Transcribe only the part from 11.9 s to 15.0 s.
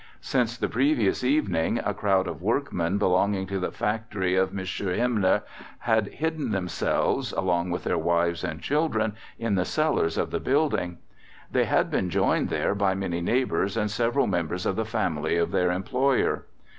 been joined there by many neighbours and several members of the